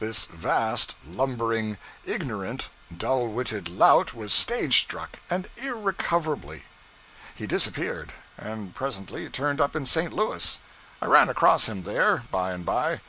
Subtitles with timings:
[0.00, 6.64] This vast, lumbering, ignorant, dull witted lout was stage struck, and irrecoverably.
[7.34, 10.12] He disappeared, and presently turned up in St.
[10.12, 10.58] Louis.
[11.00, 13.00] I ran across him there, by and by.